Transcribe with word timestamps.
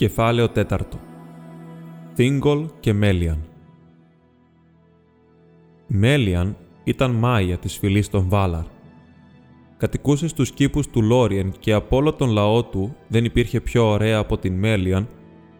Κεφάλαιο 0.00 0.48
τέταρτο. 0.48 0.98
Θίγκολ 2.14 2.66
και 2.80 2.92
Μέλιαν. 2.92 3.38
Μέλιαν 5.86 6.56
ήταν 6.84 7.10
Μάια 7.10 7.56
της 7.58 7.78
φυλής 7.78 8.08
των 8.08 8.28
Βάλαρ. 8.28 8.64
Κατοικούσε 9.76 10.28
στους 10.28 10.52
κήπους 10.52 10.88
του 10.88 11.02
Λόριεν 11.02 11.52
και 11.58 11.72
από 11.72 11.96
όλο 11.96 12.12
τον 12.12 12.30
λαό 12.30 12.64
του 12.64 12.96
δεν 13.08 13.24
υπήρχε 13.24 13.60
πιο 13.60 13.90
ωραία 13.90 14.18
από 14.18 14.38
την 14.38 14.58
Μέλιαν, 14.58 15.08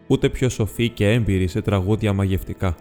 ούτε 0.07 0.29
πιο 0.29 0.49
σοφή 0.49 0.89
και 0.89 1.11
έμπειρη 1.11 1.47
σε 1.47 1.61
τραγούδια 1.61 2.13
μαγευτικά. 2.13 2.75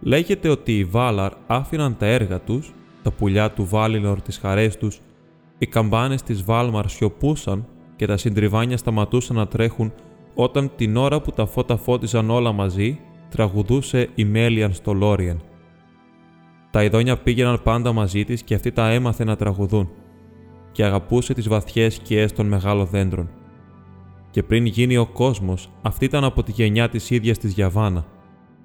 Λέγεται 0.00 0.48
ότι 0.48 0.78
οι 0.78 0.84
Βάλαρ 0.84 1.32
άφηναν 1.46 1.96
τα 1.96 2.06
έργα 2.06 2.40
τους, 2.40 2.74
τα 3.02 3.10
πουλιά 3.10 3.50
του 3.50 3.66
Βάλινορ 3.66 4.20
τις 4.20 4.38
χαρές 4.38 4.76
τους, 4.76 5.00
οι 5.58 5.66
καμπάνες 5.66 6.22
της 6.22 6.42
Βάλμαρ 6.44 6.88
σιωπούσαν 6.88 7.66
και 7.96 8.06
τα 8.06 8.16
συντριβάνια 8.16 8.76
σταματούσαν 8.76 9.36
να 9.36 9.46
τρέχουν 9.46 9.92
όταν 10.40 10.70
την 10.76 10.96
ώρα 10.96 11.20
που 11.20 11.32
τα 11.32 11.46
φώτα 11.46 11.76
φώτιζαν 11.76 12.30
όλα 12.30 12.52
μαζί, 12.52 12.98
τραγουδούσε 13.28 14.08
η 14.14 14.24
Μέλιαν 14.24 14.72
στο 14.72 14.92
Λόριεν. 14.92 15.40
Τα 16.70 16.84
ειδόνια 16.84 17.16
πήγαιναν 17.16 17.62
πάντα 17.62 17.92
μαζί 17.92 18.24
της 18.24 18.42
και 18.42 18.54
αυτή 18.54 18.72
τα 18.72 18.90
έμαθε 18.90 19.24
να 19.24 19.36
τραγουδούν 19.36 19.88
και 20.72 20.84
αγαπούσε 20.84 21.34
τις 21.34 21.48
βαθιές 21.48 21.94
σκιές 21.94 22.32
των 22.32 22.46
μεγάλων 22.46 22.86
δέντρων. 22.86 23.30
Και 24.30 24.42
πριν 24.42 24.66
γίνει 24.66 24.96
ο 24.96 25.06
κόσμος, 25.06 25.70
αυτή 25.82 26.04
ήταν 26.04 26.24
από 26.24 26.42
τη 26.42 26.52
γενιά 26.52 26.88
της 26.88 27.10
ίδιας 27.10 27.38
της 27.38 27.52
Γιαβάνα 27.52 28.06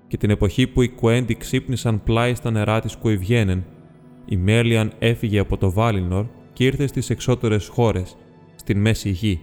και 0.08 0.18
την 0.18 0.30
εποχή 0.30 0.68
που 0.68 0.82
οι 0.82 0.90
Κουέντι 0.90 1.36
ξύπνησαν 1.36 2.04
πλάι 2.04 2.36
στα 2.36 2.52
νερά 2.52 2.80
της 2.80 2.96
Κουιβιένεν, 2.96 3.66
η 4.26 4.38
Μέλιαν 4.38 4.92
έφυγε 5.00 5.40
από 5.40 5.58
το 5.58 5.72
Βάλινορ 5.72 6.26
και 6.54 6.66
ήρθε 6.66 6.88
στις 6.88 7.10
εξώτερες 7.10 7.68
χώρες, 7.68 8.18
στην 8.56 8.80
Μέση 8.80 9.10
Γη, 9.10 9.42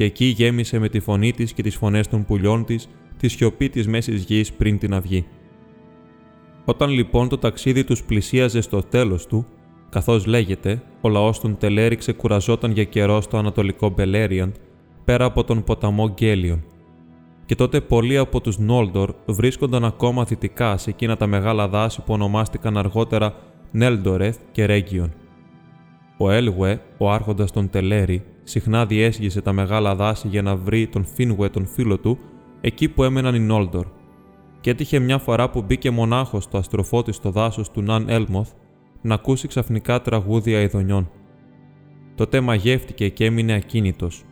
και 0.00 0.06
εκεί 0.06 0.24
γέμισε 0.24 0.78
με 0.78 0.88
τη 0.88 1.00
φωνή 1.00 1.32
της 1.32 1.52
και 1.52 1.62
τις 1.62 1.76
φωνές 1.76 2.08
των 2.08 2.24
πουλιών 2.24 2.64
της 2.64 2.88
τη 3.16 3.28
σιωπή 3.28 3.68
της 3.68 3.88
μέσης 3.88 4.22
γης 4.22 4.52
πριν 4.52 4.78
την 4.78 4.94
αυγή. 4.94 5.26
Όταν 6.64 6.90
λοιπόν 6.90 7.28
το 7.28 7.38
ταξίδι 7.38 7.84
τους 7.84 8.02
πλησίαζε 8.02 8.60
στο 8.60 8.82
τέλος 8.82 9.26
του, 9.26 9.46
καθώς 9.90 10.26
λέγεται, 10.26 10.82
ο 11.00 11.08
λαός 11.08 11.40
των 11.40 11.56
Τελέρη 11.56 11.96
ξεκουραζόταν 11.96 12.70
για 12.70 12.84
καιρό 12.84 13.20
στο 13.20 13.36
ανατολικό 13.36 13.88
Μπελέριαν, 13.88 14.54
πέρα 15.04 15.24
από 15.24 15.44
τον 15.44 15.64
ποταμό 15.64 16.08
Γκέλιον. 16.08 16.64
Και 17.46 17.54
τότε 17.54 17.80
πολλοί 17.80 18.16
από 18.18 18.40
τους 18.40 18.58
Νόλντορ 18.58 19.14
βρίσκονταν 19.26 19.84
ακόμα 19.84 20.24
δυτικά 20.24 20.76
σε 20.76 20.90
εκείνα 20.90 21.16
τα 21.16 21.26
μεγάλα 21.26 21.68
δάση 21.68 22.00
που 22.00 22.12
ονομάστηκαν 22.12 22.76
αργότερα 22.76 23.34
Νέλντορεθ 23.70 24.38
και 24.52 24.64
Ρέγγιον. 24.64 25.12
Ο 26.16 26.30
Έλγουε, 26.30 26.80
ο 26.98 27.10
άρχοντας 27.10 27.50
των 27.50 27.70
Τελέρη, 27.70 28.24
συχνά 28.42 28.86
διέσχιζε 28.86 29.40
τα 29.40 29.52
μεγάλα 29.52 29.94
δάση 29.94 30.28
για 30.28 30.42
να 30.42 30.56
βρει 30.56 30.86
τον 30.86 31.04
Φίνουε 31.04 31.48
τον 31.48 31.66
φίλο 31.66 31.98
του, 31.98 32.18
εκεί 32.60 32.88
που 32.88 33.04
έμεναν 33.04 33.34
οι 33.34 33.38
Νόλντορ. 33.38 33.86
Και 34.60 34.70
έτυχε 34.70 34.98
μια 34.98 35.18
φορά 35.18 35.50
που 35.50 35.62
μπήκε 35.62 35.90
μονάχος 35.90 36.44
στο 36.44 36.58
αστροφότη 36.58 37.12
στο 37.12 37.30
δάσος 37.30 37.70
του 37.70 37.82
Ναν 37.82 38.08
Έλμοθ 38.08 38.50
να 39.02 39.14
ακούσει 39.14 39.48
ξαφνικά 39.48 40.00
τραγούδια 40.00 40.60
αηδονιών. 40.60 41.10
Τότε 42.14 42.40
μαγεύτηκε 42.40 43.08
και 43.08 43.24
έμεινε 43.24 43.52
ακίνητος, 43.52 44.24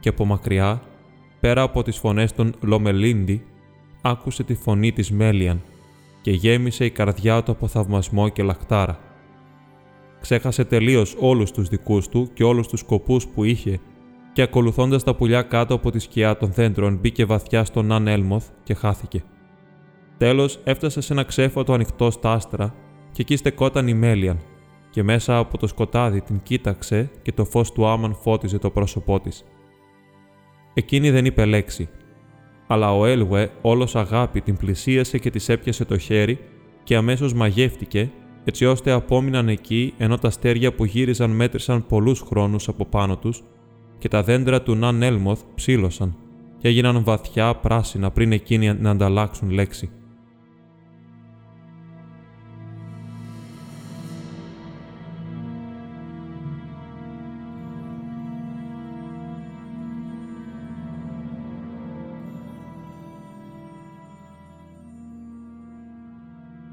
και 0.00 0.08
από 0.08 0.24
μακριά, 0.24 0.82
πέρα 1.40 1.62
από 1.62 1.82
τις 1.82 1.98
φωνές 1.98 2.32
των 2.32 2.54
Λομελίντι, 2.60 3.44
άκουσε 4.02 4.42
τη 4.42 4.54
φωνή 4.54 4.92
της 4.92 5.10
Μέλιαν 5.10 5.62
και 6.20 6.30
γέμισε 6.30 6.84
η 6.84 6.90
καρδιά 6.90 7.42
του 7.42 7.50
από 7.50 7.66
θαυμασμό 7.66 8.28
και 8.28 8.42
λαχτάρα. 8.42 8.98
Ξέχασε 10.24 10.64
τελείως 10.64 11.16
όλους 11.18 11.50
τους 11.50 11.68
δικούς 11.68 12.08
του 12.08 12.30
και 12.34 12.44
όλους 12.44 12.68
τους 12.68 12.80
σκοπούς 12.80 13.26
που 13.26 13.44
είχε, 13.44 13.80
και 14.32 14.42
ακολουθώντας 14.42 15.02
τα 15.02 15.14
πουλιά 15.14 15.42
κάτω 15.42 15.74
από 15.74 15.90
τη 15.90 15.98
σκιά 15.98 16.36
των 16.36 16.52
δέντρων, 16.52 16.96
μπήκε 16.96 17.24
βαθιά 17.24 17.64
στον 17.64 17.92
Αν 17.92 18.06
Έλμοθ 18.06 18.48
και 18.62 18.74
χάθηκε. 18.74 19.22
Τέλος 20.18 20.60
έφτασε 20.64 21.00
σε 21.00 21.12
ένα 21.12 21.22
ξέφωτο 21.22 21.72
ανοιχτό 21.72 22.10
στα 22.10 22.32
άστρα, 22.32 22.74
και 23.12 23.22
εκεί 23.22 23.36
στεκόταν 23.36 23.88
η 23.88 23.94
Μέλιαν, 23.94 24.38
και 24.90 25.02
μέσα 25.02 25.38
από 25.38 25.58
το 25.58 25.66
σκοτάδι 25.66 26.20
την 26.20 26.40
κοίταξε 26.42 27.10
και 27.22 27.32
το 27.32 27.44
φως 27.44 27.72
του 27.72 27.86
Άμαν 27.86 28.14
φώτιζε 28.14 28.58
το 28.58 28.70
πρόσωπό 28.70 29.20
της. 29.20 29.44
Εκείνη 30.74 31.10
δεν 31.10 31.24
είπε 31.24 31.44
λέξη, 31.44 31.88
αλλά 32.66 32.96
ο 32.96 33.06
Έλουε 33.06 33.50
όλος 33.62 33.96
αγάπη 33.96 34.40
την 34.40 34.56
πλησίασε 34.56 35.18
και 35.18 35.30
της 35.30 35.48
έπιασε 35.48 35.84
το 35.84 35.98
χέρι 35.98 36.38
και 36.82 36.96
αμέσως 36.96 37.34
μαγεύτηκε 37.34 38.10
έτσι 38.44 38.64
ώστε 38.64 38.90
απόμειναν 38.90 39.48
εκεί 39.48 39.94
ενώ 39.98 40.18
τα 40.18 40.28
αστέρια 40.28 40.74
που 40.74 40.84
γύριζαν 40.84 41.30
μέτρησαν 41.30 41.86
πολλούς 41.86 42.20
χρόνους 42.20 42.68
από 42.68 42.84
πάνω 42.84 43.16
τους 43.16 43.42
και 43.98 44.08
τα 44.08 44.22
δέντρα 44.22 44.62
του 44.62 44.74
Ναν 44.74 45.02
Έλμοθ 45.02 45.42
ψήλωσαν 45.54 46.16
και 46.58 46.68
έγιναν 46.68 47.04
βαθιά 47.04 47.54
πράσινα 47.54 48.10
πριν 48.10 48.32
εκείνοι 48.32 48.74
να 48.74 48.90
ανταλλάξουν 48.90 49.50
λέξη. 49.50 49.90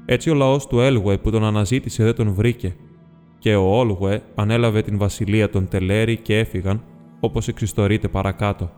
Έτσι 0.04 0.30
ο 0.30 0.34
λαός 0.34 0.66
του 0.66 0.80
Έλγουε 0.80 1.18
που 1.18 1.30
τον 1.30 1.44
αναζήτησε 1.44 2.04
δεν 2.04 2.14
τον 2.14 2.32
βρήκε, 2.32 2.76
και 3.38 3.54
ο 3.54 3.78
Όλγουε 3.78 4.22
ανέλαβε 4.34 4.82
την 4.82 4.98
βασιλεία 4.98 5.50
των 5.50 5.68
Τελέρη 5.68 6.16
και 6.16 6.38
έφυγαν, 6.38 6.82
όπως 7.20 7.48
εξιστορείται 7.48 8.08
παρακάτω. 8.08 8.70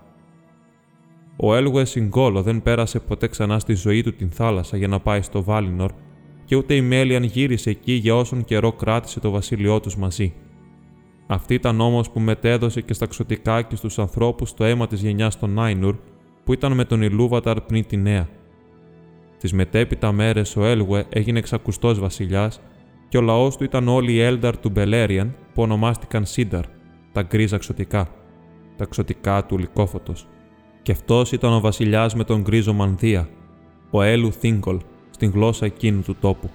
Ο 1.37 1.55
Έλγουε 1.55 1.85
Συγκόλο 1.85 2.43
δεν 2.43 2.63
πέρασε 2.63 3.01
ποτέ 3.01 3.29
ξανά 3.29 3.59
στη 3.59 3.75
ζωή 3.75 4.03
του 4.03 4.15
την 4.15 4.31
θάλασσα 4.31 4.77
για 4.77 4.89
να 4.89 5.01
πάει 5.01 5.23
στο 5.23 5.43
Βάλινορ, 5.43 5.91
και 6.45 6.57
ούτε 6.57 6.75
η 6.75 6.81
Μέλιαν 6.81 7.23
γύρισε 7.23 7.71
εκεί 7.71 7.93
για 7.93 8.17
όσον 8.17 8.45
καιρό 8.45 8.73
κράτησε 8.73 9.21
το 9.21 9.31
βασίλειό 9.31 9.81
τους 9.81 9.97
μαζί. 9.97 10.35
Αυτή 11.27 11.55
ήταν 11.55 11.81
όμως 11.81 12.11
που 12.11 12.21
μετέδωσε 12.21 12.81
και 12.81 12.93
στα 12.93 13.07
ξωτικά 13.07 13.63
και 13.63 13.77
στους 13.77 13.99
ανθρώπους 13.99 14.55
το 14.55 14.65
αίμα 14.65 14.87
της 14.87 15.03
γενιάς 15.03 15.39
των 15.39 15.51
Νάινουρ, 15.51 15.97
που 16.45 16.53
ήταν 16.53 16.73
με 16.73 16.85
τον 16.85 17.03
Ιλούβαταρ 17.03 17.61
πριν 17.61 17.87
τη 17.87 17.97
νέα. 17.97 18.29
Τι 19.45 19.55
μετέπειτα 19.55 20.13
μέρες 20.13 20.57
ο 20.57 20.65
Έλγουε 20.65 21.05
έγινε 21.09 21.39
εξακουστός 21.39 21.99
βασιλιάς 21.99 22.61
και 23.09 23.19
ο 23.19 23.21
λαός 23.21 23.57
του 23.57 23.65
ήταν 23.65 23.89
όλοι 23.89 24.13
οι 24.13 24.21
Έλνταρ 24.21 24.59
του 24.59 24.71
Μπελέριαν 24.71 25.37
που 25.55 25.63
ονομάστηκαν 25.63 26.25
Σίνταρ, 26.25 26.65
τα 27.13 27.23
γκρίζα 27.23 27.57
ξωτικά, 27.57 28.09
τα 28.77 28.85
ξωτικά 28.85 29.45
του 29.47 29.59
λικόφωτο. 29.59 30.13
Και 30.83 30.93
αυτός 30.93 31.33
ήταν 31.33 31.53
ο 31.53 31.61
βασιλιάς 31.61 32.15
με 32.15 32.25
τον 32.25 32.41
γκρίζο 32.41 32.73
μανδύα, 32.73 33.29
ο 33.91 34.03
Έλου 34.03 34.33
Θίγκολ, 34.33 34.81
στην 35.11 35.31
γλώσσα 35.31 35.67
εκείνου 35.67 36.03
του 36.03 36.17
τόπου. 36.21 36.51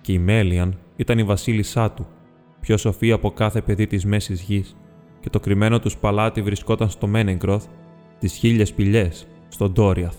Και 0.00 0.12
η 0.12 0.18
Μέλιαν 0.18 0.78
ήταν 0.96 1.18
η 1.18 1.24
βασίλισσά 1.24 1.90
του, 1.90 2.06
πιο 2.60 2.76
σοφή 2.76 3.12
από 3.12 3.30
κάθε 3.30 3.60
παιδί 3.60 3.86
της 3.86 4.04
μέσης 4.04 4.42
γης, 4.42 4.76
και 5.20 5.30
το 5.30 5.40
κρυμμένο 5.40 5.78
τους 5.78 5.96
παλάτι 5.96 6.42
βρισκόταν 6.42 6.90
στο 6.90 7.06
Μένεγκροθ, 7.06 7.66
τις 8.18 8.32
χίλιες 8.32 8.72
πηγέ, 8.72 9.10
στον 9.48 9.72
Ντόριαθ. 9.72 10.16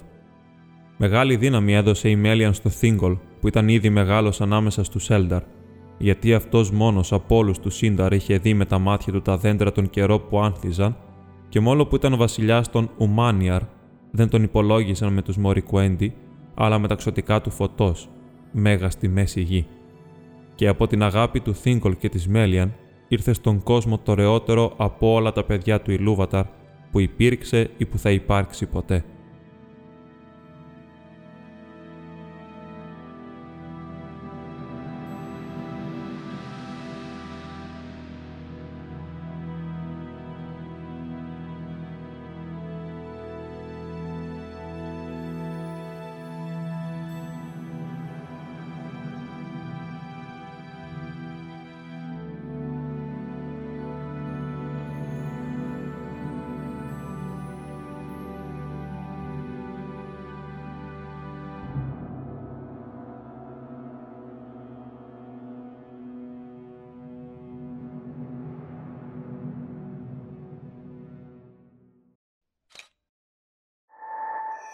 Μεγάλη 1.04 1.36
δύναμη 1.36 1.74
έδωσε 1.74 2.10
η 2.10 2.16
Μέλιαν 2.16 2.54
στο 2.54 2.70
Θίγκολ, 2.70 3.18
που 3.40 3.48
ήταν 3.48 3.68
ήδη 3.68 3.90
μεγάλος 3.90 4.42
ανάμεσα 4.42 4.84
στους 4.84 5.10
Έλνταρ, 5.10 5.42
γιατί 5.98 6.34
αυτός 6.34 6.72
μόνος 6.72 7.14
από 7.14 7.36
όλους 7.36 7.60
τους 7.60 7.76
Σύνταρ 7.76 8.14
είχε 8.14 8.38
δει 8.38 8.54
με 8.54 8.66
τα 8.66 8.80
μάτια 8.80 9.14
του 9.14 9.22
τα 9.22 9.38
δέντρα 9.38 9.72
τον 9.72 9.90
καιρό 9.90 10.20
που 10.20 10.40
άνθιζαν, 10.40 10.98
και 11.50 11.60
μόνο 11.60 11.86
που 11.86 11.96
ήταν 11.96 12.18
βασιλιάς 12.18 12.70
των 12.70 12.90
Ουμάνιαρ, 12.98 13.62
δεν 14.12 14.30
τον 14.30 14.44
υπολόγισαν 14.44 15.14
με 15.14 15.22
τους 15.22 15.38
Μωρικουέντι, 15.38 16.14
αλλά 16.54 16.80
με 16.80 16.88
τα 16.88 16.96
ξωτικά 16.96 17.42
του 17.42 17.50
φωτός, 17.50 18.10
μέγα 18.52 18.90
στη 18.90 19.08
μέση 19.08 19.42
γη. 19.42 19.68
Και 20.56 20.68
από 20.68 20.88
την 20.88 21.04
αγάπη 21.04 21.40
του 21.40 21.56
Θίγκολ 21.56 21.98
και 21.98 22.10
της 22.10 22.28
Μέλιαν, 22.28 22.74
ήρθε 23.08 23.34
στον 23.34 23.64
κόσμο 23.64 23.98
το 23.98 24.14
ρεότερο 24.14 24.74
από 24.78 25.14
όλα 25.14 25.32
τα 25.32 25.44
παιδιά 25.44 25.82
του 25.82 25.92
Ιλούβαταρ 25.92 26.46
που 26.92 27.00
υπήρξε 27.00 27.70
ή 27.78 27.86
που 27.86 27.98
θα 27.98 28.12
υπάρξει 28.12 28.66
ποτέ. 28.66 29.04